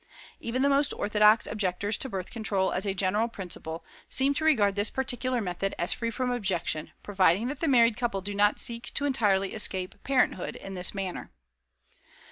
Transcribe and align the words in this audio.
Even 0.39 0.63
the 0.63 0.67
most 0.69 0.93
orthodox 0.95 1.45
objectors 1.45 1.95
to 1.95 2.09
birth 2.09 2.31
control 2.31 2.73
as 2.73 2.87
a 2.87 2.93
general 2.95 3.27
principle 3.27 3.85
seem 4.09 4.33
to 4.33 4.43
regard 4.43 4.75
this 4.75 4.89
particular 4.89 5.41
method 5.41 5.75
as 5.77 5.93
free 5.93 6.09
from 6.09 6.31
objection, 6.31 6.89
providing 7.03 7.49
that 7.49 7.59
the 7.59 7.67
married 7.67 7.97
couple 7.97 8.19
do 8.21 8.33
not 8.33 8.57
seek 8.57 8.91
to 8.95 9.05
entirely 9.05 9.53
escape 9.53 9.93
parenthood 10.03 10.55
in 10.55 10.73
this 10.73 10.95
manner. 10.95 11.29